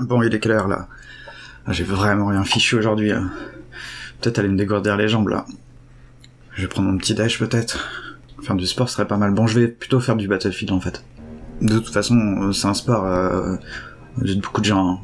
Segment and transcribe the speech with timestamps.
[0.00, 0.88] Bon, il est quelle heure là
[1.66, 3.12] ah, J'ai vraiment rien fichu aujourd'hui.
[3.12, 3.30] hein.
[4.20, 5.46] Peut-être aller me dégourdir les jambes là.
[6.54, 7.88] Je vais prendre mon petit dash peut-être.
[8.42, 9.32] Faire du sport serait pas mal.
[9.32, 11.04] Bon, je vais plutôt faire du Battlefield en fait.
[11.60, 13.04] De toute façon, euh, c'est un sport.
[13.06, 13.56] Euh,
[14.22, 14.88] J'aide beaucoup de gens.
[14.94, 14.98] hein.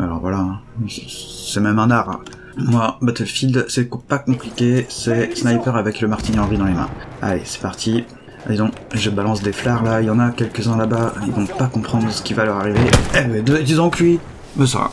[0.00, 0.60] Alors voilà, hein.
[0.88, 2.20] c'est même un art.
[2.56, 6.88] Moi, Battlefield, c'est pas compliqué, c'est sniper avec le martini Henry dans les mains.
[7.22, 8.04] Allez, c'est parti.
[8.48, 11.44] Allez donc, je balance des flards là, il y en a quelques-uns là-bas, ils vont
[11.44, 12.80] pas comprendre ce qui va leur arriver.
[13.14, 14.18] Eh mais de- dis donc lui
[14.56, 14.90] Mais ça,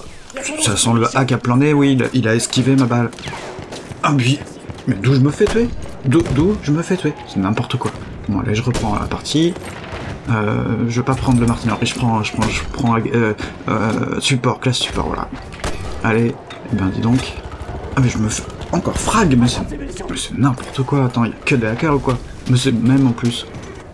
[0.61, 3.09] ça sent le hack à planer, oui, il a, esquivé ma balle.
[4.03, 4.37] Ah mais,
[4.87, 5.69] mais d'où je me fais tuer?
[6.05, 6.21] D'où
[6.63, 7.13] je me fais tuer?
[7.27, 7.91] C'est n'importe quoi.
[8.27, 9.53] Bon allez, je reprends la partie.
[10.29, 13.33] Euh, je vais pas prendre le martini Henry, je prends, je prends, je prends euh,
[13.69, 15.29] euh, support, classe support, voilà.
[16.03, 16.35] Allez,
[16.73, 17.33] eh ben dis donc.
[17.95, 21.05] Ah mais je me fais encore frag, mais c'est n'importe quoi.
[21.05, 22.17] Attends, y a que des hackers ou quoi
[22.49, 23.45] Mais c'est même en plus.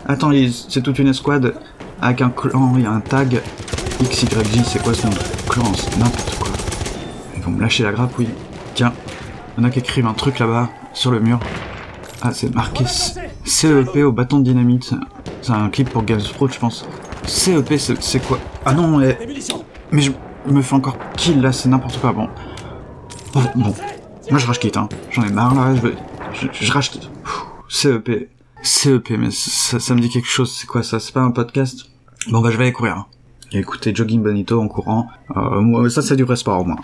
[0.06, 0.30] Attends,
[0.68, 1.54] c'est toute une escouade
[2.00, 3.40] avec un clan, il y a un tag
[4.02, 5.12] XYJ, c'est quoi ce nom
[5.48, 5.72] clan?
[5.76, 6.50] C'est n'importe quoi.
[7.36, 8.28] Ils vont me lâcher la grappe, oui.
[8.74, 8.92] Tiens,
[9.56, 11.38] il y en a qui écrivent un truc là-bas, sur le mur.
[12.20, 12.84] Ah, c'est marqué
[13.44, 14.92] CEP au bâton de dynamite.
[15.42, 16.84] C'est un clip pour Games Pro, je pense.
[17.26, 18.38] CEP, c'est quoi?
[18.66, 19.16] Ah non, mais...
[19.92, 20.10] Mais je
[20.46, 22.12] me fais encore kill là, c'est n'importe quoi.
[22.12, 22.28] Bon,
[23.54, 23.74] bon.
[24.32, 24.88] Moi je rage hein.
[25.10, 25.94] J'en ai marre là, je veux.
[26.32, 27.10] Je, je rage quitte.
[27.68, 28.30] CEP.
[28.62, 30.98] CEP, mais ça, ça me dit quelque chose, c'est quoi ça?
[31.00, 31.90] C'est pas un podcast?
[32.30, 32.96] Bon bah je vais aller courir.
[32.96, 33.06] hein.
[33.52, 35.06] Écoutez Jogging Bonito en courant.
[35.36, 36.78] Euh, ça c'est du vrai sport au moins.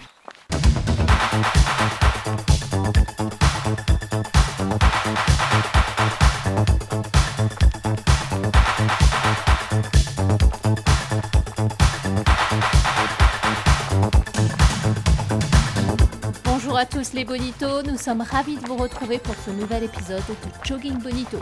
[16.78, 20.22] Bonjour à tous les bonitos, nous sommes ravis de vous retrouver pour ce nouvel épisode
[20.28, 21.38] de Jogging Bonito.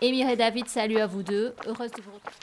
[0.00, 2.36] Émir et David, salut à vous deux, heureuse de vous retrouver.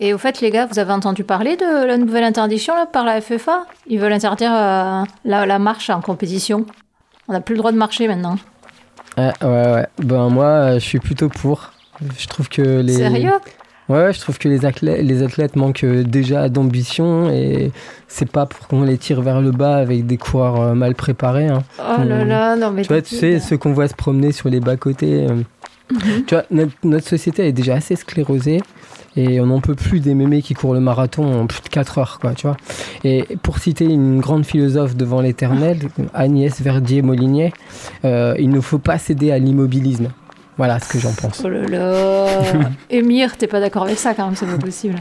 [0.00, 3.04] Et au fait les gars, vous avez entendu parler de la nouvelle interdiction là, par
[3.04, 6.64] la FFA Ils veulent interdire euh, la, la marche en compétition.
[7.28, 8.38] On n'a plus le droit de marcher maintenant.
[9.18, 9.86] Ouais, ouais, ouais.
[9.98, 11.72] Ben moi, euh, je suis plutôt pour.
[12.16, 12.94] Je trouve que les.
[12.94, 13.38] Sérieux?
[13.88, 17.72] Ouais, ouais, je trouve que les athlètes, les athlètes manquent euh, déjà d'ambition et
[18.06, 21.46] c'est pas pour qu'on les tire vers le bas avec des coureurs euh, mal préparés.
[21.48, 21.62] hein.
[21.78, 22.28] Oh là Hmm.
[22.28, 22.82] là, non mais...
[22.82, 25.26] Tu vois, tu sais, ceux qu'on voit se promener sur les bas-côtés.
[25.30, 25.42] euh,
[25.90, 26.24] Mhm.
[26.26, 28.60] Tu vois, notre, notre société est déjà assez sclérosée
[29.16, 31.96] et on n'en peut plus des mémés qui courent le marathon en plus de 4
[31.96, 32.58] heures, quoi, tu vois.
[33.04, 35.78] Et pour citer une grande philosophe devant l'éternel,
[36.12, 37.54] Agnès Verdier-Molinier,
[38.04, 40.08] euh, il ne faut pas céder à l'immobilisme.
[40.58, 41.40] Voilà ce que j'en pense.
[41.44, 44.96] Oh là là Émir, t'es pas d'accord avec ça quand même, c'est pas possible.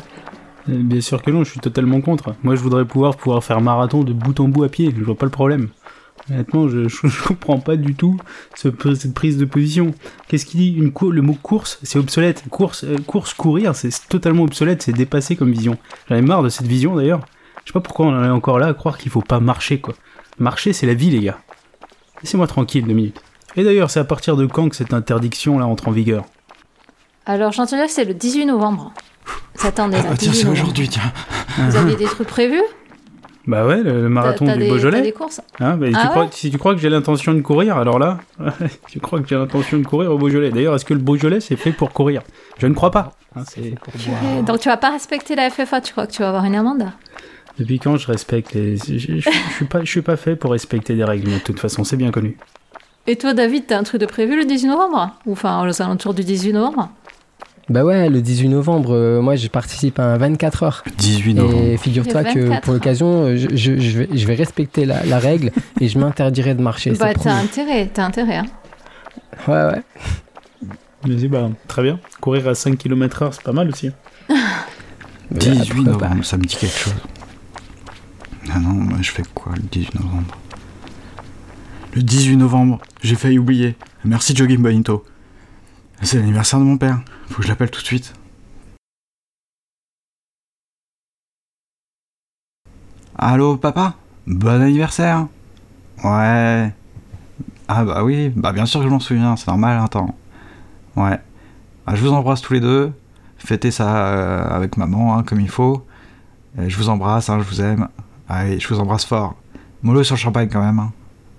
[0.69, 2.35] Euh, Bien sûr que non, je suis totalement contre.
[2.43, 4.93] Moi, je voudrais pouvoir pouvoir faire marathon de bout en bout à pied.
[4.97, 5.69] Je vois pas le problème.
[6.29, 8.17] Honnêtement, je, je, je comprends pas du tout
[8.55, 9.93] ce- cette prise de position.
[10.27, 10.73] Qu'est-ce qu'il dit?
[10.73, 12.43] Une Le mot course, c'est obsolète.
[12.49, 14.83] Course, euh, course, courir, c'est totalement obsolète.
[14.83, 15.77] C'est dépassé comme vision.
[16.09, 17.21] J'en ai marre de cette vision d'ailleurs.
[17.63, 19.79] Je sais pas pourquoi on en est encore là à croire qu'il faut pas marcher
[19.81, 19.95] quoi.
[20.39, 21.39] Marcher, c'est la vie, les gars.
[22.21, 23.21] Laissez-moi tranquille deux minutes.
[23.55, 26.25] Et d'ailleurs, c'est à partir de quand que cette interdiction là entre en vigueur
[27.25, 28.93] Alors que c'est le 18 novembre.
[29.63, 29.71] Là.
[30.11, 31.11] Ah tiens, 18 c'est aujourd'hui, tiens.
[31.57, 32.61] Vous aviez des trucs prévus
[33.47, 34.97] Bah ouais, le, le marathon T'as- t'as du des- Beaujolais.
[34.99, 37.33] t'as des courses Hein, bah, Ah tu crois, ouais si tu crois que j'ai l'intention
[37.33, 38.19] de courir, alors là,
[38.89, 40.51] tu crois que j'ai l'intention de courir au Beaujolais.
[40.51, 42.21] D'ailleurs, est-ce que le Beaujolais c'est fait pour courir?
[42.59, 43.13] Je ne crois pas.
[43.35, 43.73] Hein, c'est-
[44.45, 46.85] Donc tu vas pas respecter la FFA, tu crois que tu vas avoir une amende?
[47.57, 48.77] Depuis quand je respecte les.
[48.77, 51.43] Je, je- je suis pas, je suis pas fait pour respecter des règles, mais de
[51.43, 52.37] toute façon, c'est bien connu.
[53.07, 56.13] Et toi David, t'as un truc de prévu le 18 novembre Ou enfin aux alentours
[56.13, 56.89] du 18 novembre
[57.69, 60.83] Bah ouais, le 18 novembre, euh, moi je participe à un 24 heures.
[60.97, 61.63] 18 novembre.
[61.63, 65.03] Et figure-toi que 24 pour l'occasion, euh, je, je- je vais, je vais respecter la,
[65.05, 66.91] la règle et je m'interdirai de marcher.
[66.91, 68.37] Bah t'as intérêt, t'as intérêt.
[68.37, 68.45] Hein.
[69.47, 69.81] Ouais, ouais.
[71.07, 71.99] Mais bah, très bien.
[72.19, 73.91] Courir à 5 km/h, c'est pas mal aussi.
[75.31, 76.07] 18 pourquoi pas.
[76.07, 76.93] novembre, ça me dit quelque chose.
[78.53, 80.37] Ah non, moi je fais quoi le 18 novembre?
[81.95, 83.75] Le 18 novembre, j'ai failli oublier.
[84.05, 85.03] Merci Jogging Bonito.
[86.03, 87.01] C'est l'anniversaire de mon père.
[87.29, 88.13] Faut que je l'appelle tout de suite.
[93.17, 93.95] Allô papa?
[94.27, 95.27] Bon anniversaire
[96.03, 96.71] Ouais.
[97.67, 100.15] Ah bah oui, bah bien sûr que je m'en souviens, c'est normal, attends.
[100.95, 101.19] Ouais.
[101.85, 102.91] Ah, je vous embrasse tous les deux.
[103.37, 105.85] Fêtez ça euh, avec maman, hein, comme il faut.
[106.57, 107.87] Je vous embrasse, hein, je vous aime.
[108.29, 109.35] Allez, je vous embrasse fort.
[109.83, 110.79] Mollo sur le champagne quand même.
[110.79, 110.91] hein.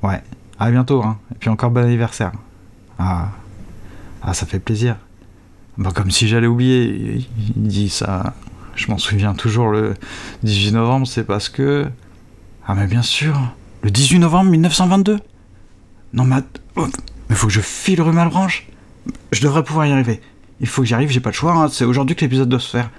[0.02, 0.23] Ouais.
[0.58, 1.02] À bientôt.
[1.02, 1.19] Hein.
[1.32, 2.32] Et puis encore bon anniversaire.
[2.99, 3.28] Ah.
[4.22, 4.96] Ah, ça fait plaisir.
[5.76, 7.26] Bah, comme si j'allais oublier.
[7.56, 8.34] Il dit ça.
[8.75, 9.94] Je m'en souviens toujours le
[10.43, 11.87] 18 novembre, c'est parce que.
[12.66, 13.38] Ah, mais bien sûr.
[13.82, 15.19] Le 18 novembre 1922.
[16.12, 16.37] Non, mais.
[16.76, 16.87] oh,
[17.28, 18.66] mais faut que je file rue Malbranche.
[19.32, 20.20] Je devrais pouvoir y arriver.
[20.61, 21.52] Il faut que j'y arrive, j'ai pas le choix.
[21.52, 21.69] hein.
[21.70, 22.90] C'est aujourd'hui que l'épisode doit se faire.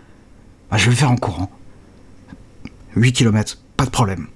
[0.72, 1.52] Ah, je vais le faire en courant.
[2.96, 3.58] 8 km.
[3.76, 4.28] pas de problème.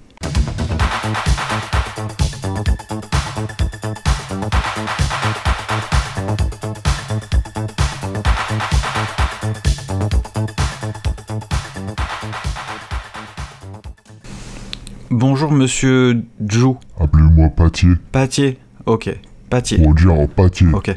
[15.16, 16.76] Bonjour monsieur Jou.
[16.98, 17.90] Appelez-moi Pâtier.
[18.10, 18.58] Pâtier.
[18.84, 19.16] Ok.
[19.48, 19.78] Pâtier.
[19.78, 20.66] Pour dire oh, Pâtier.
[20.72, 20.90] Ok.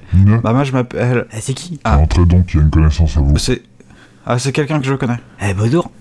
[0.43, 1.27] Bah moi je m'appelle...
[1.31, 1.99] Eh, c'est qui Ah.
[1.99, 3.37] entrez donc, il y a une connaissance à vous.
[3.37, 3.61] C'est...
[4.25, 5.19] Ah c'est quelqu'un que je connais.
[5.47, 5.91] Eh, bonjour.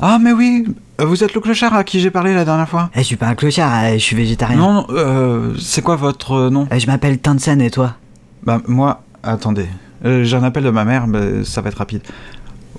[0.00, 0.66] Ah mais oui,
[1.00, 3.14] euh, vous êtes le clochard à qui j'ai parlé la dernière fois Eh, je suis
[3.16, 4.56] pas un clochard, eh, je suis végétarien.
[4.58, 6.66] Non, non, euh, c'est quoi votre euh, nom?
[6.72, 7.94] Eh, je m'appelle Tansen et toi?
[8.42, 9.68] Bah moi, attendez,
[10.04, 12.02] Euh, j'ai un appel de ma mère, mais ça va être rapide.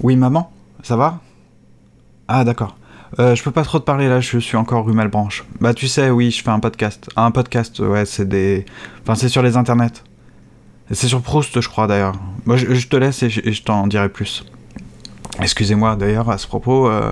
[0.02, 0.52] Oui maman,
[0.84, 1.22] ça va?
[2.28, 2.76] Ah d'accord.
[3.19, 5.44] Euh, je peux pas trop te parler là, je suis encore rue Malbranche.
[5.62, 7.10] Bah tu sais, oui, je fais un podcast.
[7.15, 8.65] Un podcast, ouais, c'est des...
[9.04, 10.04] Enfin c'est sur les internets.
[10.89, 12.13] Et C'est sur Proust, je crois d'ailleurs.
[12.45, 14.45] Moi je, je te laisse et je, t'en dirai plus.
[15.39, 17.12] Excusez-moi d'ailleurs à ce propos, euh,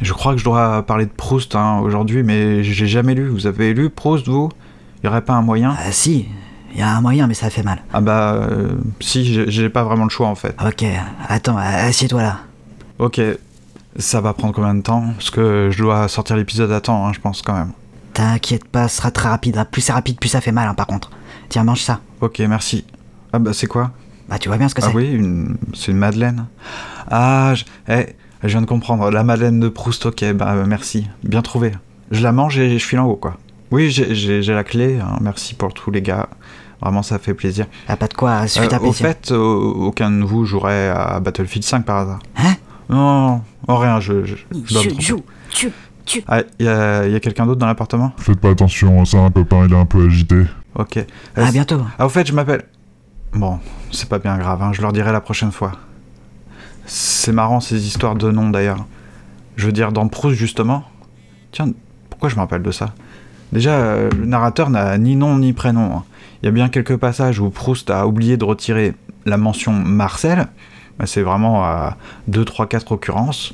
[0.00, 3.28] je crois que je dois parler de Proust hein, aujourd'hui, mais j'ai jamais lu.
[3.28, 4.50] Vous avez lu Proust, vous?
[5.02, 5.74] Il y aurait pas un moyen?
[5.78, 6.26] Ah, si,
[6.72, 7.82] il y a un moyen, mais ça fait mal.
[7.92, 10.56] Ah bah euh, si, j'ai- pas vraiment le choix en fait.
[10.66, 10.84] Ok,
[11.28, 12.38] attends, assieds-toi là.
[12.98, 13.20] Ok,
[13.98, 17.12] ça va prendre combien de temps Parce que je dois sortir l'épisode à temps, hein,
[17.12, 17.72] je pense quand même.
[18.14, 19.62] T'inquiète pas, ce sera très rapide.
[19.70, 21.10] Plus c'est rapide, plus ça fait mal, hein, par contre.
[21.48, 22.00] Tiens, mange ça.
[22.20, 22.84] Ok, merci.
[23.32, 23.90] Ah bah c'est quoi
[24.28, 25.56] Bah, tu vois bien ce que Ah c'est oui, une...
[25.74, 26.46] c'est une madeleine.
[27.10, 27.64] Ah, je...
[27.88, 29.10] eh, je viens de comprendre.
[29.10, 31.06] La madeleine de Proust, ok, bah euh, merci.
[31.24, 31.72] Bien trouvé.
[32.10, 33.36] Je la mange et je file en haut, quoi.
[33.70, 34.98] Oui, j'ai- la clé.
[35.00, 36.28] hein, Merci pour tous les gars.
[36.80, 37.66] Vraiment, ça fait plaisir.
[37.88, 41.18] Ah, pas de quoi, suffit Euh, ta au fait, euh, aucun de vous jouerait à
[41.20, 42.54] Battlefield 5 par hasard Hein?
[42.88, 44.36] Non, rien, je, je,
[45.00, 45.72] joue, tu,
[46.04, 46.22] tu.
[46.28, 48.12] Ah, y a, y a quelqu'un d'autre dans l'appartement?
[48.16, 50.44] Faites pas attention, ça, un copain, il est un peu agité.
[50.74, 50.98] Ok.
[51.34, 51.80] À bientôt.
[51.98, 52.64] Ah, au fait, je m'appelle.
[53.32, 53.58] Bon,
[53.90, 55.72] c'est pas bien grave, hein, je leur dirai la prochaine fois.
[56.86, 58.86] C'est marrant ces histoires de noms d'ailleurs.
[59.56, 60.84] Je veux dire, dans Proust justement.
[61.50, 61.68] Tiens,
[62.10, 62.94] pourquoi je me rappelle de ça?
[63.52, 65.96] Déjà, euh, le narrateur n'a ni nom ni prénom.
[65.96, 66.04] hein.
[66.42, 68.94] Il y a bien quelques passages où Proust a oublié de retirer
[69.24, 70.46] la mention Marcel.
[71.04, 71.96] C'est vraiment à
[72.28, 73.52] 2, 3, 4 occurrences.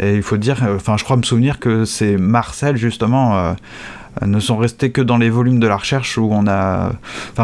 [0.00, 3.36] Et il faut dire, euh, enfin, je crois me souvenir que c'est Marcel justement.
[3.36, 3.54] euh,
[4.24, 6.92] ne sont restés que dans les volumes de la recherche où on a,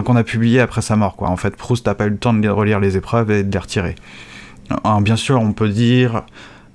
[0.04, 1.16] qu'on a publié après sa mort.
[1.18, 3.58] En fait, Proust n'a pas eu le temps de relire les épreuves et de les
[3.58, 3.96] retirer.
[4.84, 6.22] Alors, bien sûr, on peut dire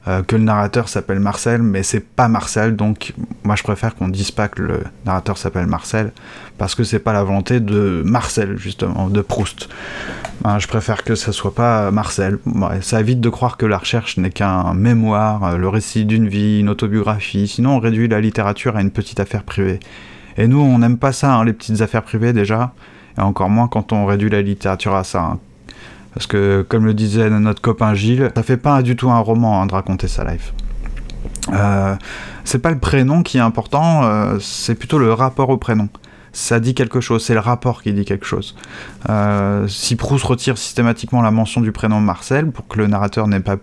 [0.07, 3.13] euh, que le narrateur s'appelle Marcel, mais c'est pas Marcel, donc
[3.43, 6.11] moi je préfère qu'on dise pas que le narrateur s'appelle Marcel,
[6.57, 9.67] parce que c'est pas la volonté de Marcel justement, de Proust.
[10.43, 12.37] Hein, je préfère que ça soit pas Marcel.
[12.81, 16.59] Ça évite de croire que la recherche n'est qu'un mémoire, euh, le récit d'une vie,
[16.59, 17.47] une autobiographie.
[17.47, 19.79] Sinon, on réduit la littérature à une petite affaire privée.
[20.37, 22.73] Et nous, on n'aime pas ça, hein, les petites affaires privées déjà,
[23.17, 25.21] et encore moins quand on réduit la littérature à ça.
[25.21, 25.39] hein.
[26.15, 29.61] Parce que, comme le disait notre copain Gilles, ça fait pas du tout un roman
[29.61, 30.53] hein, de raconter sa life.
[31.51, 31.95] Euh,
[32.45, 35.89] c'est pas le prénom qui est important, euh, c'est plutôt le rapport au prénom.
[36.31, 38.55] Ça dit quelque chose, c'est le rapport qui dit quelque chose.
[39.09, 43.39] Euh, si Proust retire systématiquement la mention du prénom Marcel pour que le narrateur n'ait
[43.39, 43.57] pas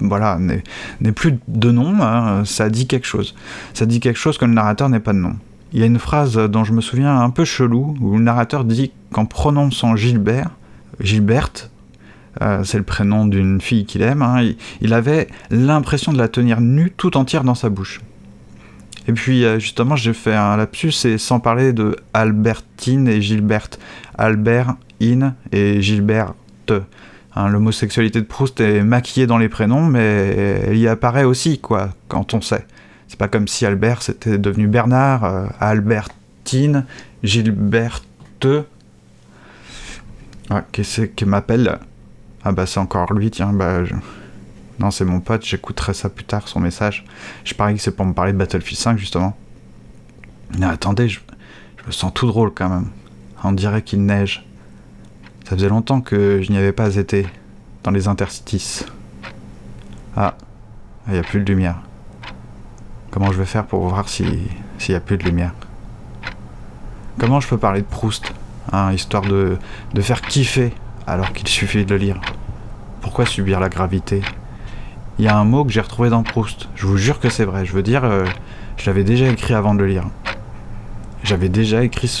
[0.00, 3.34] voilà, n'ait plus de nom, hein, ça dit quelque chose.
[3.74, 5.34] Ça dit quelque chose que le narrateur n'ait pas de nom.
[5.72, 8.64] Il y a une phrase dont je me souviens un peu chelou, où le narrateur
[8.64, 10.50] dit qu'en prononçant Gilbert,
[11.00, 11.72] Gilberte,
[12.42, 16.60] euh, c'est le prénom d'une fille qu'il aime, hein, il, avait l'impression de la tenir
[16.60, 18.00] nue tout entière dans sa bouche.
[19.06, 23.78] Et puis euh, justement, j'ai fait un lapsus, et sans parler de Albertine et Gilberte,
[24.16, 26.72] Albert, In et Gilberte.
[27.34, 31.90] Hein, L'homosexualité de Proust est maquillée dans les prénoms, mais elle y apparaît aussi, quoi,
[32.08, 32.66] quand on sait.
[33.08, 36.84] C'est pas comme si Albert c'était devenu Bernard, euh, Albertine,
[37.22, 38.06] Gilberte.
[40.50, 41.78] Ah, qu'est-ce qui m'appelle
[42.48, 43.84] Ah bah c'est encore lui, tiens, bah...
[43.84, 43.94] je-
[44.78, 47.04] Non, c'est mon pote, j'écouterai ça plus tard, son message.
[47.44, 49.36] Je parie que c'est pour me parler de Battlefield 5, justement.
[50.58, 51.20] Mais attendez, je,
[51.82, 52.86] je me sens tout drôle quand même.
[53.44, 54.46] On dirait qu'il neige.
[55.46, 57.26] Ça faisait longtemps que je n'y avais pas été,
[57.82, 58.86] dans les interstices.
[60.16, 60.34] Ah,
[61.08, 61.76] il n'y a plus de lumière.
[63.10, 65.52] Comment je vais faire pour voir si- s'il n'y a plus de lumière?
[67.18, 68.32] Comment je peux parler de Proust
[68.72, 69.58] hein, Histoire de,
[69.92, 70.72] de faire kiffer
[71.06, 72.20] alors qu'il suffit de le lire?
[73.08, 74.20] Pourquoi subir la gravité?
[75.18, 76.68] Il y a un mot que j'ai retrouvé dans Proust.
[76.74, 77.64] Je vous jure que c'est vrai.
[77.64, 78.26] Je veux dire, euh,
[78.76, 80.04] je l'avais déjà écrit avant de le lire.
[81.24, 82.12] J'avais déjà écrit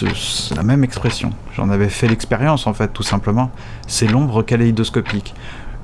[0.56, 1.34] la même expression.
[1.54, 3.50] J'en avais fait l'expérience en fait, tout simplement.
[3.86, 5.34] C'est l'ombre kaléidoscopique.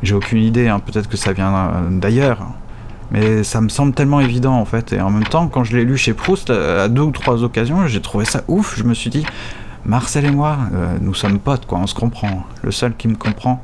[0.03, 2.39] J'ai aucune idée, hein, peut-être que ça vient euh, d'ailleurs.
[3.11, 4.95] Mais ça me semble tellement évident en fait.
[4.95, 7.45] Et en même temps, quand je l'ai lu chez Proust, euh, à deux ou trois
[7.45, 8.79] occasions, j'ai trouvé ça ouf.
[8.79, 9.27] Je me suis dit,
[9.85, 10.57] Marcel et moi,
[11.03, 12.45] nous sommes potes quoi, on se comprend.
[12.63, 13.63] Le seul qui me comprend,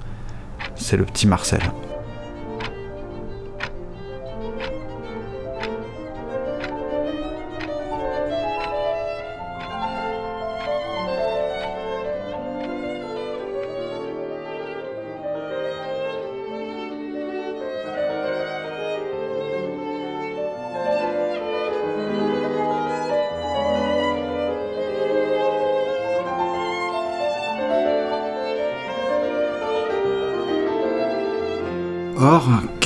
[0.80, 1.60] c'est le petit Marcel.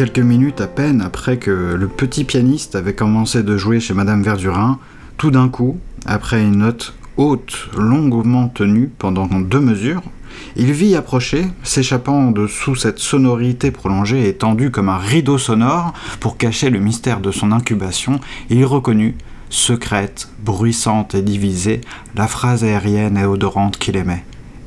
[0.04, 4.22] Quelques minutes à peine après que le petit pianiste avait commencé de jouer chez Madame
[4.22, 4.78] Verdurin,
[5.16, 10.02] tout d'un coup, après une note haute, longuement tenue pendant deux mesures,
[10.56, 15.94] il vit approcher, s'échappant de sous cette sonorité prolongée et tendue comme un rideau sonore
[16.20, 18.20] pour cacher le mystère de son incubation,
[18.50, 19.16] il reconnut,
[19.48, 21.80] secrète, bruissante et divisée,
[22.14, 24.26] la phrase aérienne et odorante qu'il aimait.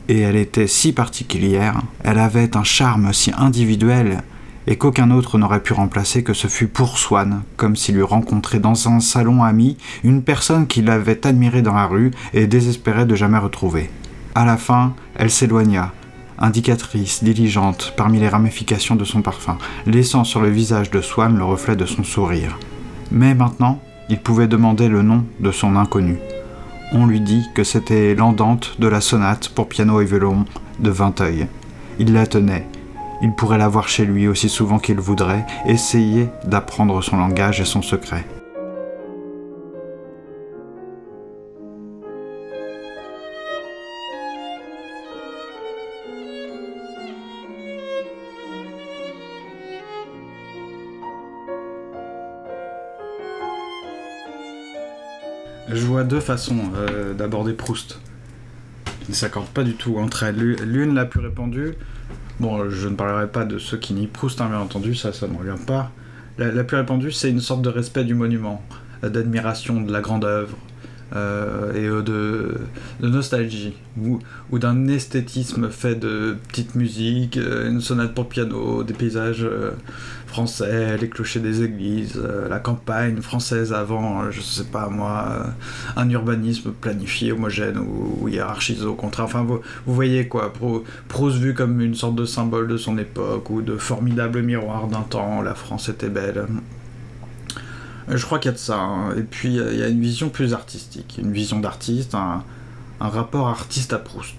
[0.09, 4.23] Et elle était si particulière, elle avait un charme si individuel,
[4.67, 8.59] et qu'aucun autre n'aurait pu remplacer que ce fut pour Swann, comme s'il eût rencontré
[8.59, 13.15] dans un salon ami une personne qu'il avait admirée dans la rue et désespérait de
[13.15, 13.89] jamais retrouver.
[14.35, 15.93] À la fin, elle s'éloigna,
[16.37, 21.45] indicatrice, diligente, parmi les ramifications de son parfum, laissant sur le visage de Swann le
[21.45, 22.59] reflet de son sourire.
[23.09, 26.17] Mais maintenant, il pouvait demander le nom de son inconnu.
[26.91, 30.45] On lui dit que c'était l'andante de la sonate pour piano et violon
[30.79, 31.47] de Vinteuil.
[31.99, 32.67] Il la tenait.
[33.21, 37.65] Il pourrait la voir chez lui aussi souvent qu'il voudrait, essayer d'apprendre son langage et
[37.65, 38.23] son secret.
[55.69, 57.99] Je vois deux façons euh, d'aborder Proust.
[59.09, 60.35] Ne s'accordent pas du tout entre elles.
[60.37, 61.73] L'une- la plus répandue,
[62.39, 65.27] bon, je ne parlerai pas de ceux qui nient Proust, hein, bien entendu, ça, ça
[65.27, 65.91] ne me regarde pas.
[66.37, 68.61] La, la plus répandue, c'est une sorte de respect du monument,
[69.03, 70.57] euh, d'admiration de la grande œuvre,
[71.15, 74.19] euh, et euh, de, nostalgie, ou,
[74.51, 79.47] ou d'un esthétisme fait de petites musiques, euh, une sonate pour piano, des paysages
[80.27, 85.45] français, les clochers des églises, la campagne française avant, je sais pas moi,
[85.95, 89.25] un urbanisme planifié, homogène ou, hiérarchisé au contraire.
[89.25, 93.49] Enfin, vous, voyez quoi, Pro- Proust vu comme une sorte de symbole de son époque
[93.49, 96.45] ou de formidable miroir d'un temps, la France était belle.
[98.09, 98.79] Je crois qu'il y a de ça.
[98.79, 99.15] hein.
[99.17, 102.43] Et puis, euh, il y a une vision plus artistique, une vision d'artiste, un,
[102.99, 104.35] rapport artiste à Proust.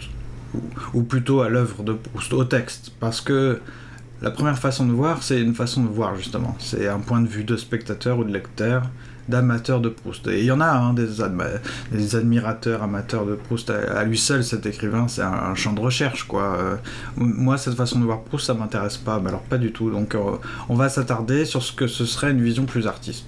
[0.94, 2.92] Ou, plutôt à l'œuvre de Proust, au texte.
[2.98, 3.60] Parce que
[4.22, 6.56] la première façon de voir, c'est une façon de voir, justement.
[6.58, 8.84] C'est un point de vue de spectateur ou de lecteur,
[9.28, 10.26] d'amateur de Proust.
[10.28, 11.20] Et il y en a hein, des,
[12.16, 13.68] admirateurs, amateurs de Proust.
[13.68, 16.56] À, lui seul, cet écrivain, c'est un, un champ de recherche, quoi.
[16.58, 16.76] Euh,
[17.16, 19.20] moi, cette façon de voir Proust, ça m'intéresse pas.
[19.20, 19.90] Mais alors, pas du tout.
[19.90, 20.38] Donc, euh,
[20.70, 23.26] on va s'attarder sur ce que ce serait une vision plus artiste.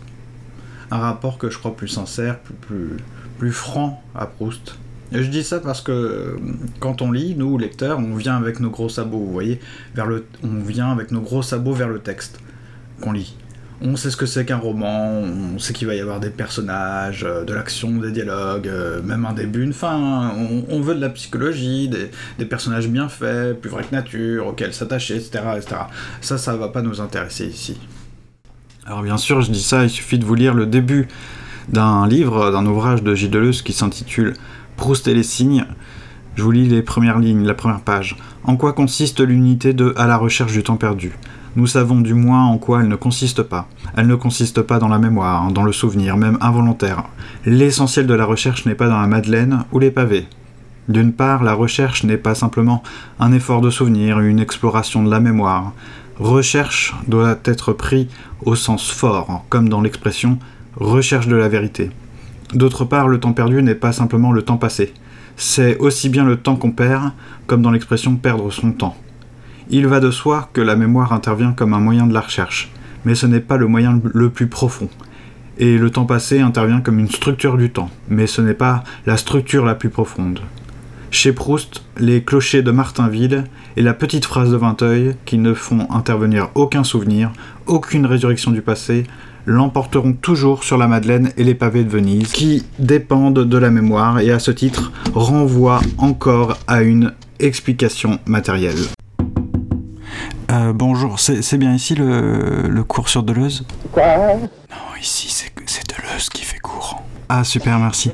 [0.91, 2.97] Un rapport que je crois plus sincère, plus, plus,
[3.39, 4.77] plus franc à Proust.
[5.13, 6.37] Et je dis ça parce que euh,
[6.79, 9.61] quand on lit, nous, lecteurs, on vient avec nos gros sabots, vous voyez,
[9.95, 12.39] vers le, on vient avec nos gros sabots vers le texte
[13.01, 13.35] qu'on lit.
[13.83, 15.23] On sait ce que c'est qu'un roman,
[15.55, 19.25] on sait qu'il va y avoir des personnages, euh, de l'action, des dialogues, euh, même
[19.25, 20.33] un début, une fin.
[20.37, 24.47] On, on veut de la psychologie, des, des personnages bien faits, plus vrais que nature,
[24.47, 25.77] auxquels s'attacher, etc., etc.
[26.21, 27.81] Ça, ça va pas nous intéresser ici.
[28.87, 31.07] Alors bien sûr, je dis ça, il suffit de vous lire le début
[31.69, 34.35] d'un livre, d'un ouvrage de Gilles Deleuze qui s'intitule
[34.77, 35.67] Proust et les signes.
[36.35, 38.17] Je vous lis les premières lignes, la première page.
[38.45, 41.13] En quoi consiste l'unité de À la recherche du temps perdu?
[41.57, 43.69] Nous savons du moins en quoi elle ne consiste pas.
[43.97, 47.05] Elle ne consiste pas dans la mémoire, dans le souvenir, même involontaire.
[47.45, 50.27] L'essentiel de la recherche n'est pas dans la Madeleine ou les pavés.
[50.89, 52.83] D'une part, la recherche n'est pas simplement
[53.19, 55.73] un effort de souvenir, une exploration de la mémoire.
[56.21, 58.07] Recherche doit être pris
[58.45, 60.39] au sens fort, comme dans l'expression
[60.77, 61.91] recherche de la vérité.
[62.53, 64.93] D'autre part, le temps perdu n'est pas simplement le temps passé.
[65.37, 67.13] C'est aussi bien le temps qu'on perd,
[67.47, 68.99] comme dans l'expression perdre son temps.
[69.71, 72.71] Il va de soi que la mémoire intervient comme un moyen de la recherche,
[73.07, 74.91] mais ce n'est pas le moyen le plus profond.
[75.57, 79.17] Et le temps passé intervient comme une structure du temps, mais ce n'est pas la
[79.17, 80.41] structure la plus profonde.
[81.13, 83.45] Chez Proust, les clochers de Martinville
[83.77, 87.33] et la petite phrase de Vinteuil, qui ne font intervenir aucun souvenir,
[87.67, 89.05] aucune résurrection du passé,
[89.45, 94.21] l'emporteront toujours sur la Madeleine et les pavés de Venise, qui dépendent de la mémoire
[94.21, 98.79] et à ce titre renvoient encore à une explication matérielle.
[100.53, 103.65] Euh, bonjour, c'est bien ici le, le cours sur Deleuze?
[103.93, 104.37] Quoi?
[104.37, 107.03] Non, ici c'est c'est Deleuze qui fait cours.
[107.33, 108.11] Ah super, merci.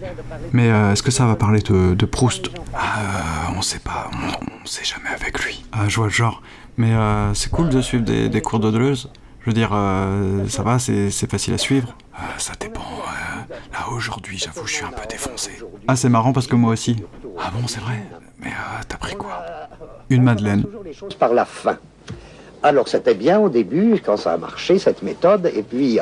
[0.52, 2.50] Mais euh, est-ce que ça va parler de, de Proust?
[2.74, 4.26] Ah, euh, on sait pas, on,
[4.62, 5.64] on sait jamais avec lui.
[5.72, 6.42] Ah, je vois le genre.
[6.76, 9.10] Mais euh, c'est cool de suivre des, des cours de Deleuze.
[9.40, 12.82] Je veux dire, euh, ça va, c'est c'est facile à suivre Euh, Ça dépend.
[12.82, 15.52] euh, là, aujourd'hui, j'avoue, je suis un peu défoncé.
[15.88, 16.96] Ah, c'est marrant parce que moi aussi.
[17.40, 18.02] Ah bon, c'est vrai?
[18.40, 19.42] Mais euh, t'as pris quoi?
[20.10, 20.62] Une Madeleine.
[20.64, 21.78] toujours les choses par la fin.
[22.62, 25.98] Alors c'était bien au début, quand ça a marché, cette méthode, et puis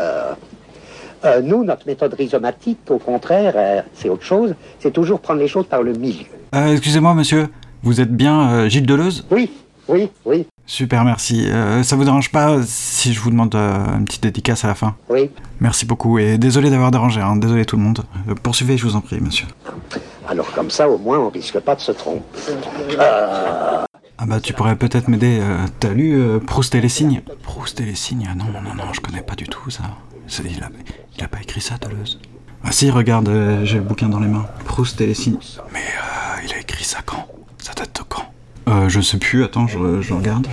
[1.25, 5.49] euh, nous, notre méthode rhizomatique, au contraire, euh, c'est autre chose, c'est toujours prendre les
[5.49, 6.25] choses par le milieu.
[6.55, 7.49] Euh, excusez-moi, monsieur.
[7.83, 9.27] Vous êtes bien euh, Gilles Deleuze?
[9.31, 9.51] Oui,
[9.89, 11.47] Oui, oui, Super, merci.
[11.83, 14.95] Ça vous dérange pas si je vous demande une petite dédicace à la fin?
[15.11, 15.31] Oui.
[15.61, 17.37] Merci beaucoup et désolé d'avoir dérangé, hein.
[17.37, 18.03] désolé tout le monde.
[18.43, 19.47] Poursuivez, je vous en prie, monsieur.
[20.27, 22.25] Alors comme ça, au moins, on risque pas de se tromper.
[24.17, 25.39] Ah bah tu pourrais peut-être m'aider.
[25.43, 27.21] euh, T'as lu Proust et les signes?
[27.43, 28.29] Proust et les signes?
[28.37, 29.83] Non, non, non, je connais pas du tout ça.
[30.45, 30.69] Il a,
[31.17, 32.19] il a pas écrit ça, Deleuze.
[32.65, 34.47] Ah si, regarde, euh, j'ai le bouquin dans les mains.
[34.65, 35.39] Proust et les signes.
[35.73, 37.27] Mais euh, il a écrit ça quand?
[37.59, 38.25] Ça date de quand?
[38.69, 40.47] Euh, je sais plus, attends, je, je regarde.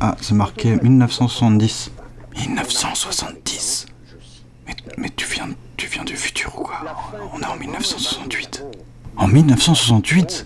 [0.00, 1.92] Ah, c'est marqué 1970.
[2.36, 3.86] 1970
[4.66, 6.80] mais, mais tu viens, tu viens du futur ou quoi?
[7.34, 8.64] On est en 1968.
[9.16, 10.44] En 1968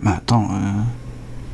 [0.00, 0.56] Mais attends, euh,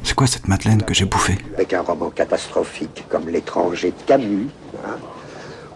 [0.02, 1.38] c'est quoi cette Madeleine que j'ai bouffée?
[1.54, 4.48] Avec un roman catastrophique comme L'étranger de Camus,
[4.84, 4.96] hein,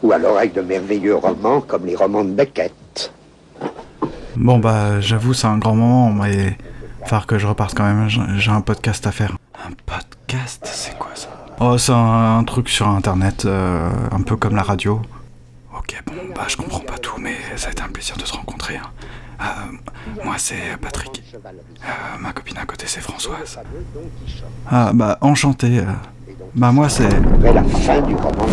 [0.02, 3.12] ou alors avec de merveilleux romans comme les romans de Beckett.
[4.36, 6.56] Bon bah j'avoue c'est un grand moment, mais
[7.04, 9.36] falloir que je reparte quand même, j'ai un podcast à faire.
[9.64, 11.28] Un podcast C'est quoi ça?
[11.60, 15.00] Oh c'est un, un truc sur internet, euh, un peu comme la radio.
[15.78, 18.32] Ok bon bah je comprends pas tout, mais ça a été un plaisir de te
[18.32, 18.76] rencontrer.
[18.76, 18.90] hein.
[19.40, 21.88] Euh, moi c'est Patrick, Euh,
[22.20, 23.58] ma copine à côté c'est Françoise.
[24.70, 25.82] Ah bah enchanté.
[26.54, 27.08] Bah moi c'est...
[27.40, 28.46] Mais la fin du roman.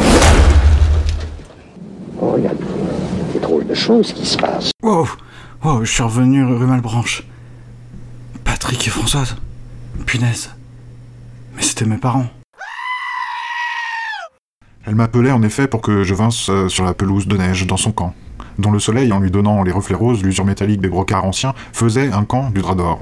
[2.21, 2.53] Oh, il y a
[3.33, 4.71] des drôles de choses qui se passent.
[4.83, 5.07] Wow,
[5.63, 7.23] wow, je suis revenu rue Malbranche.
[8.43, 9.35] Patrick et Françoise.
[10.05, 10.49] Punaise.
[11.55, 12.27] Mais c'était mes parents.
[14.85, 17.77] Elle m'appelait en effet pour que je vinsse euh, sur la pelouse de neige dans
[17.77, 18.13] son camp,
[18.57, 22.11] dont le soleil, en lui donnant les reflets roses, l'usure métallique des brocards anciens, faisait
[22.11, 22.99] un camp du drap d'or.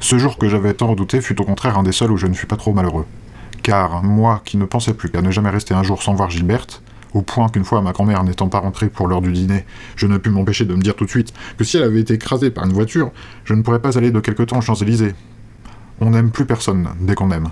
[0.00, 2.34] Ce jour que j'avais tant redouté fut au contraire un des seuls où je ne
[2.34, 3.06] fus pas trop malheureux.
[3.62, 6.82] Car moi, qui ne pensais plus qu'à ne jamais rester un jour sans voir Gilberte,
[7.14, 9.64] au point qu'une fois ma grand-mère n'étant pas rentrée pour l'heure du dîner,
[9.96, 12.14] je ne pus m'empêcher de me dire tout de suite que si elle avait été
[12.14, 13.10] écrasée par une voiture,
[13.44, 15.14] je ne pourrais pas aller de quelque temps aux Champs-Élysées.
[16.00, 17.48] On n'aime plus personne dès qu'on aime.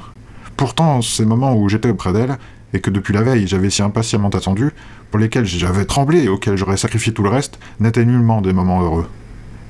[0.57, 2.37] Pourtant, ces moments où j'étais auprès d'elle,
[2.73, 4.71] et que depuis la veille j'avais si impatiemment attendu,
[5.11, 8.83] pour lesquels j'avais tremblé et auxquels j'aurais sacrifié tout le reste, n'étaient nullement des moments
[8.83, 9.07] heureux.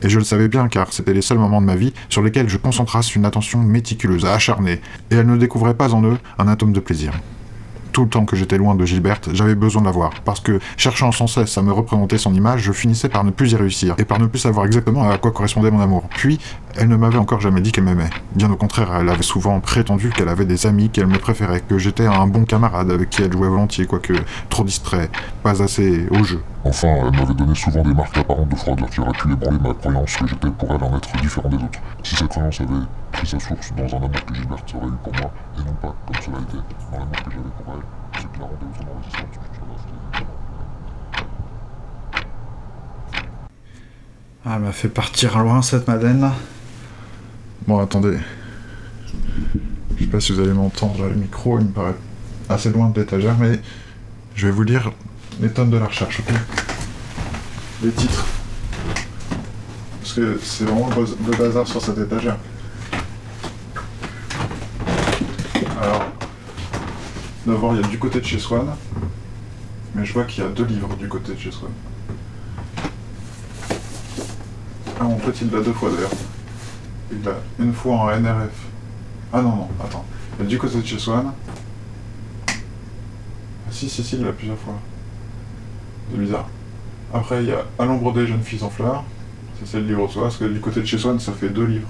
[0.03, 2.49] Et je le savais bien car c'était les seuls moments de ma vie sur lesquels
[2.49, 6.73] je concentrasse une attention méticuleuse, acharnée, et elle ne découvrait pas en eux un atome
[6.73, 7.13] de plaisir.
[7.93, 10.61] Tout le temps que j'étais loin de Gilberte, j'avais besoin de la voir, parce que,
[10.77, 13.95] cherchant sans cesse à me représenter son image, je finissais par ne plus y réussir,
[13.99, 16.05] et par ne plus savoir exactement à quoi correspondait mon amour.
[16.11, 16.39] Puis,
[16.77, 18.11] elle ne m'avait encore jamais dit qu'elle m'aimait.
[18.35, 21.79] Bien au contraire, elle avait souvent prétendu qu'elle avait des amis, qu'elle me préférait, que
[21.79, 24.15] j'étais un bon camarade avec qui elle jouait volontiers, quoique
[24.49, 25.11] trop distrait,
[25.43, 26.43] pas assez au jeu.
[26.65, 29.75] Enfin, elle m'avait donné souvent des marques apparentes de froideur qui auraient pu ébranler ma
[29.75, 31.79] croyance que j'étais pour elle un être différent des autres.
[32.03, 35.13] Si cette croyance avait pris sa source dans un amour que Gilberte aurait eu pour
[35.15, 36.57] moi, et non pas, comme cela était,
[36.93, 39.41] dans l'amour que j'avais pour elle, ce qui la rendait autrement résistante,
[44.43, 46.33] Ah, elle m'a fait partir loin cette Madeleine là.
[47.67, 48.19] Bon, attendez.
[49.97, 51.95] Je sais pas si vous allez m'entendre, le micro, il me paraît
[52.49, 53.61] assez loin de l'étagère, mais
[54.35, 54.91] je vais vous lire
[55.41, 56.35] les tonnes de la recherche, ok?
[57.83, 58.27] Les titres.
[60.01, 62.37] Parce que c'est vraiment le, baz- le bazar sur cette étagère.
[65.81, 66.05] Alors,
[67.47, 68.67] d'abord, il y a du côté de chez Swan,
[69.95, 71.71] mais je vois qu'il y a deux livres du côté de chez Swan.
[74.99, 76.11] Ah, en fait, il l'a deux fois d'ailleurs?
[77.11, 78.67] Il l'a une fois en NRF.
[79.33, 80.05] Ah non, non, attends.
[80.41, 81.33] Du côté de chez Swan.
[82.49, 82.53] Ah
[83.71, 84.75] si, si, si, il l'a plusieurs fois.
[86.11, 86.49] C'est bizarre.
[87.13, 89.05] Après, il y a À l'ombre des jeunes filles en fleurs.
[89.59, 91.49] Ça, c'est le livre de soi, parce que du côté de chez Swan, ça fait
[91.49, 91.89] deux livres.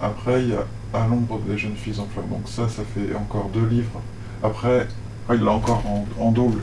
[0.00, 2.26] Après, il y a À l'ombre des jeunes filles en fleurs.
[2.26, 4.00] Donc ça, ça fait encore deux livres.
[4.42, 4.86] Après,
[5.28, 5.82] ah, il l'a encore
[6.20, 6.60] en, double.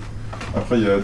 [0.56, 0.98] Après, il y a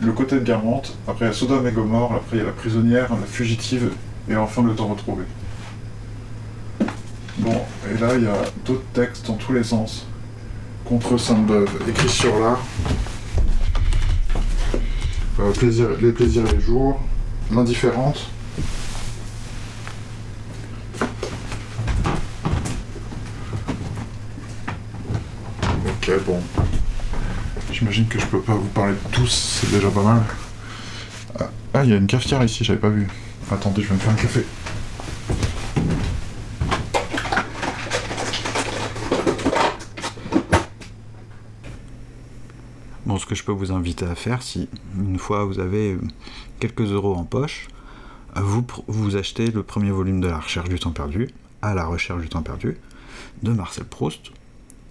[0.00, 2.52] le côté de Guermantes, après il y a Sodome et après il y a la
[2.52, 3.90] prisonnière, la fugitive,
[4.28, 5.24] et enfin le temps retrouvé.
[7.38, 10.06] Bon, et là il y a d'autres textes dans tous les sens.
[10.84, 12.60] Contre Sainte-Beuve, écrit sur l'art.
[15.40, 17.00] Euh, plaisir, les plaisirs et les jours,
[17.50, 18.28] l'indifférente.
[25.86, 26.40] Ok, bon.
[27.72, 30.22] J'imagine que je peux pas vous parler de tous, c'est déjà pas mal.
[31.74, 33.08] Ah, il y a une cafetière ici, j'avais pas vu.
[33.52, 34.44] Attendez, je vais me faire un café.
[43.04, 45.98] Bon, ce que je peux vous inviter à faire, si une fois vous avez
[46.60, 47.68] quelques euros en poche,
[48.34, 51.28] vous, vous achetez le premier volume de La Recherche du temps perdu,
[51.60, 52.78] à la recherche du temps perdu,
[53.42, 54.32] de Marcel Proust.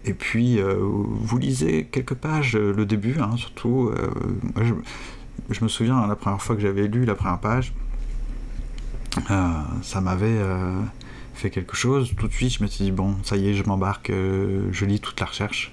[0.06, 3.92] Et puis, euh, vous lisez quelques pages, euh, le début, hein, surtout.
[3.98, 4.12] euh,
[4.62, 4.74] je,
[5.50, 7.74] je me souviens, la première fois que j'avais lu la première page,
[9.82, 10.82] ça m'avait euh,
[11.34, 14.10] fait quelque chose, tout de suite je m'étais dit bon, ça y est, je m'embarque,
[14.10, 15.72] euh, je lis toute la recherche.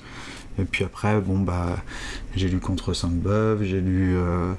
[0.58, 1.76] Et puis après, bon bah,
[2.34, 4.54] j'ai lu Contre Sainte-Beuve, j'ai lu euh,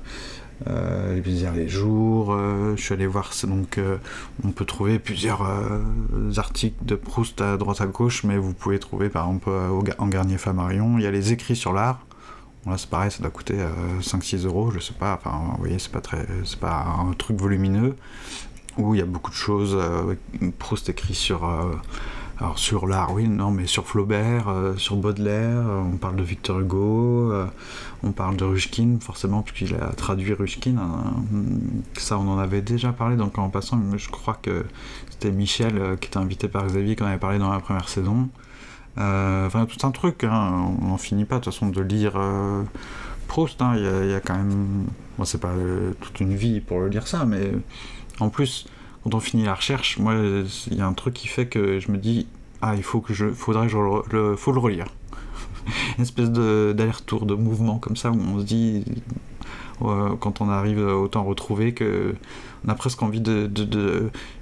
[0.68, 2.38] euh, Les les jours,
[2.76, 3.80] je suis allé voir, donc
[4.44, 5.42] on peut trouver plusieurs
[6.38, 9.50] articles de Proust à droite à gauche, mais vous pouvez trouver par exemple
[9.98, 12.06] en Garnier Flammarion, il y a les écrits sur l'art.
[12.66, 13.58] Bon, là c'est pareil, ça doit coûter
[14.02, 17.38] 5-6 euros, je sais pas, enfin vous voyez, c'est pas très, c'est pas un truc
[17.38, 17.96] volumineux
[18.78, 19.76] où il y a beaucoup de choses.
[19.80, 20.16] euh,
[20.58, 21.74] Proust écrit sur, euh,
[22.40, 27.34] alors sur l'art, non, mais sur Flaubert, euh, sur Baudelaire, on parle de Victor Hugo,
[28.04, 30.78] on parle de Rushkin, forcément, puisqu'il a traduit Rushkin.
[30.78, 31.14] hein.
[31.98, 34.66] ça, on en avait déjà parlé, donc en passant, je crois que
[35.10, 38.30] c'était Michel qui était invité par Xavier qu'on avait parlé dans la première saison.
[38.98, 42.20] Enfin, tout un truc, hein, on n'en finit pas de toute façon de lire
[43.28, 44.86] Proust, hein, il y, a- quand même.
[45.18, 45.54] Bon, c'est pas
[46.02, 47.52] toute une vie pour le lire ça, mais
[48.20, 48.66] en plus,
[49.04, 51.92] quand on finit la recherche, moi, il y a un truc qui fait que je
[51.92, 52.28] me dis,
[52.62, 54.88] ah, il faut que je, faudrait que je le, relire.
[55.98, 58.84] Une espèce d'aller-retour, de mouvement comme ça, où on se dit,
[59.82, 62.16] euh, quand on arrive au temps retrouvé, que
[62.66, 63.50] on a presque envie de.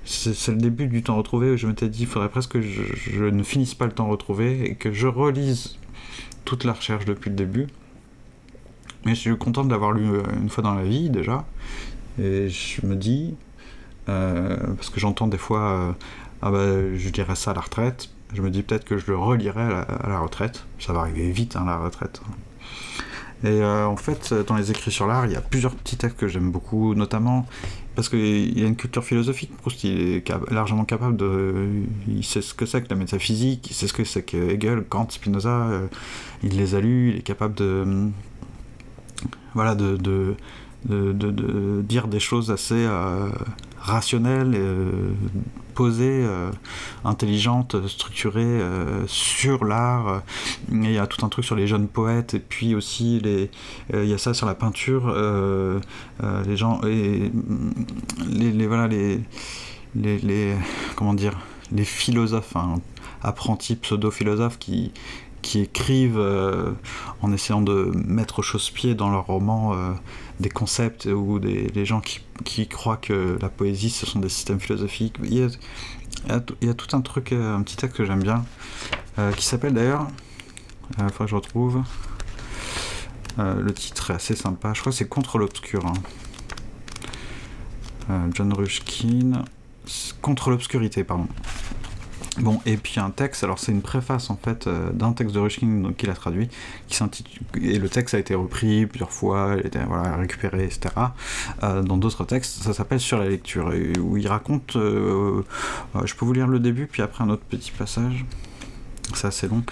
[0.06, 3.24] c'est le début du temps retrouvé où je m'étais dit, il faudrait presque que je,
[3.26, 5.78] ne finisse pas le temps retrouvé et que je relise
[6.46, 7.68] toute la recherche depuis le début.
[9.06, 11.46] Mais je suis content de l'avoir lu euh, une fois dans la vie déjà.
[12.20, 13.36] Et je me dis,
[14.08, 15.92] parce que j'entends des fois, euh,
[16.42, 18.10] ah bah, je dirais ça à la retraite.
[18.34, 20.66] Je me dis peut-être que je le relirai à la, retraite.
[20.80, 22.22] Ça va arriver vite, hein, la retraite.
[23.44, 26.18] Et euh, en fait, dans les écrits sur l'art, il y a plusieurs petits textes
[26.18, 27.46] que j'aime beaucoup, notamment
[27.96, 29.56] parce qu'il y a une culture philosophique.
[29.58, 31.84] Proust, il est largement capable de.
[32.08, 34.84] Il sait ce que c'est que la métaphysique, il sait ce que c'est que Hegel,
[34.84, 35.50] Kant, Spinoza.
[35.50, 35.88] euh,
[36.44, 38.10] il les a lus, il est capable de.
[39.54, 39.98] Voilà, de.
[39.98, 40.36] de
[40.86, 43.30] de, dire des choses assez euh,
[43.88, 45.12] rationnelles, euh,
[45.74, 46.52] posées, euh,
[47.06, 50.22] intelligentes, structurées euh, sur l'art.
[50.72, 53.50] Il y a tout un truc sur les jeunes poètes et puis aussi les,
[53.94, 55.14] il y a ça sur la peinture.
[56.48, 57.74] les gens et mm,
[58.30, 59.22] les, les- voilà les,
[59.96, 60.56] les les
[60.96, 61.38] comment dire
[61.72, 62.76] les philosophes, hein,
[63.22, 64.92] apprentis pseudo-philosophes qui
[65.48, 66.74] qui écrivent euh,
[67.22, 69.94] en essayant de mettre au chausse-pied dans leurs romans euh,
[70.42, 74.60] des concepts ou des, gens qui, qui croient que la poésie ce sont des systèmes
[74.60, 75.16] philosophiques.
[75.24, 75.48] Il y a,
[76.62, 78.44] il y a tout- un truc, euh, un petit texte que j'aime bien,
[79.38, 80.08] qui s'appelle d'ailleurs,
[81.00, 81.82] il faudra que je retrouve,
[83.38, 85.82] le titre est assez sympa, je crois que c'est Contre l'obscur.
[88.10, 88.22] hein.
[88.34, 89.44] John Rushkin,
[90.22, 91.28] Contre l'obscurité, pardon.
[92.40, 95.40] Bon, et puis un texte, alors c'est une préface en fait euh, d'un texte de
[95.40, 96.50] Rushkin donc, qu'il a traduit,
[96.88, 99.80] qui s'intitule, et le texte a été repris plusieurs fois, il a été
[100.20, 100.94] récupéré, etc.
[101.64, 105.42] euh, dans d'autres textes, ça s'appelle Sur la lecture, où il raconte, euh,
[106.06, 108.24] je peux vous lire le début, puis après un autre petit passage,
[109.16, 109.64] c'est assez long.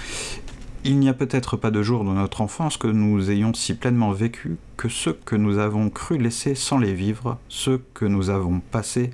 [0.84, 4.12] Il n'y a peut-être pas de jour dans notre enfance que nous ayons si pleinement
[4.12, 8.60] vécu que ceux que nous avons cru laisser sans les vivre, ceux que nous avons
[8.60, 9.12] passés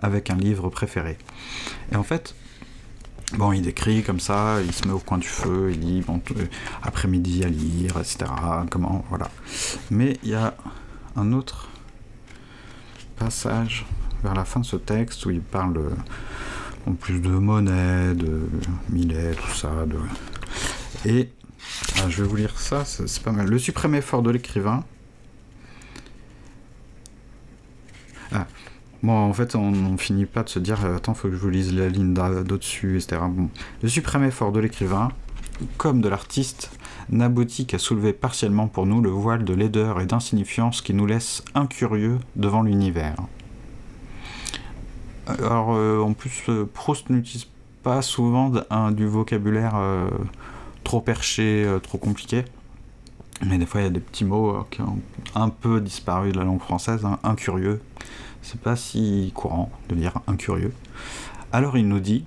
[0.00, 1.16] avec un livre préféré.
[1.92, 2.34] Et en fait,
[3.38, 6.20] Bon, il décrit comme ça, il se met au coin du feu, il dit bon,
[6.36, 6.44] euh,
[6.82, 8.30] après-midi à lire, etc.
[8.70, 9.30] Comment, voilà.
[9.90, 10.54] Mais il y a
[11.16, 11.68] un autre
[13.16, 13.86] passage
[14.22, 15.88] vers la fin de ce texte où il parle de,
[16.86, 18.48] en plus de Monet, de
[18.90, 19.86] Millet, tout ça.
[19.86, 19.96] De...
[21.08, 21.30] Et
[21.98, 23.46] ah, je vais vous lire ça, c'est pas mal.
[23.46, 24.84] Le suprême effort de l'écrivain.
[28.30, 28.46] Ah,
[29.02, 31.38] Bon, en fait, on, on finit pas de se dire euh, attends, faut que je
[31.40, 33.20] vous lise la ligne d'a- d'au-dessus, etc.
[33.82, 35.08] Le suprême effort de l'écrivain,
[35.76, 36.70] comme de l'artiste,
[37.10, 41.42] n'aboutit qu'à soulever partiellement pour nous le voile de laideur et d'insignifiance qui nous laisse
[41.56, 43.16] incurieux devant l'univers.
[45.26, 47.46] Alors, euh, en plus, euh, Proust n'utilise
[47.82, 48.52] pas souvent
[48.92, 49.74] du vocabulaire
[50.84, 52.44] trop perché, trop compliqué.
[53.44, 55.00] Mais des fois, il y a des petits mots qui ont
[55.34, 57.80] un peu disparu de la langue française, hein, incurieux.
[58.42, 60.72] C'est pas si courant de dire incurieux.
[61.52, 62.24] Alors il nous dit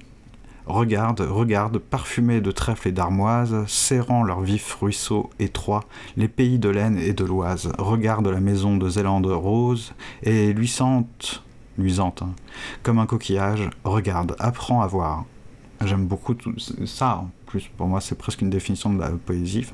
[0.66, 5.84] Regarde, regarde, parfumés de trèfle et d'armoise, serrant leurs vifs ruisseaux étroits,
[6.18, 7.72] les pays de l'Aisne et de l'Oise.
[7.78, 11.44] Regarde la maison de Zélande rose et luisante,
[11.78, 12.34] luisante, hein,
[12.82, 13.70] comme un coquillage.
[13.84, 15.26] Regarde, apprends à voir.
[15.84, 16.56] J'aime beaucoup tout
[16.88, 17.18] ça.
[17.18, 19.68] En plus, pour moi, c'est presque une définition de la poésie.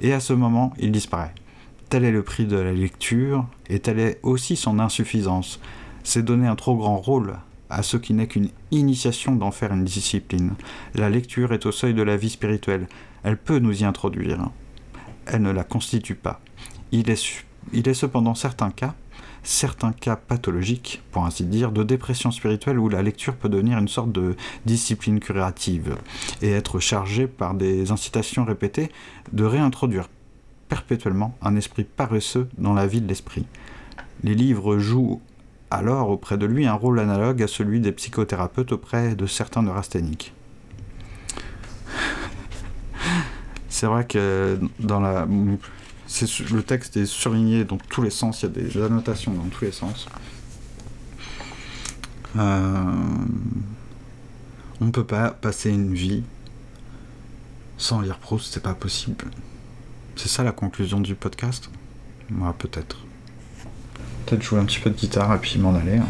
[0.00, 1.34] Et à ce moment, il disparaît.
[1.88, 5.60] Tel est le prix de la lecture, et telle est aussi son insuffisance.
[6.02, 7.36] C'est donner un trop grand rôle
[7.70, 10.52] à ce qui n'est qu'une initiation d'en faire une discipline.
[10.94, 12.88] La lecture est au seuil de la vie spirituelle.
[13.22, 14.50] Elle peut nous y introduire.
[15.26, 16.40] Elle ne la constitue pas.
[16.92, 18.94] Il est, il est cependant certains cas,
[19.42, 23.88] certains cas pathologiques, pour ainsi dire, de dépression spirituelle où la lecture peut devenir une
[23.88, 25.96] sorte de discipline curative
[26.42, 28.90] et être chargée par des incitations répétées
[29.32, 30.08] de réintroduire
[30.68, 33.46] perpétuellement un esprit paresseux dans la vie de l'esprit.
[34.22, 35.20] Les livres jouent
[35.70, 40.32] alors auprès de lui un rôle analogue à celui des psychothérapeutes auprès de certains neurasthéniques.
[43.68, 45.26] C'est vrai que dans la
[46.52, 49.64] le texte est surligné dans tous les sens, il y a des annotations dans tous
[49.64, 50.06] les sens.
[52.36, 52.92] Euh,
[54.80, 56.22] on ne peut pas passer une vie
[57.78, 59.26] sans lire Proust, c'est pas possible.
[60.16, 61.70] C'est ça la conclusion du podcast?
[62.30, 62.98] Moi, peut-être.
[64.26, 65.98] Peut-être jouer un petit peu de guitare et puis m'en aller.
[65.98, 66.06] hein.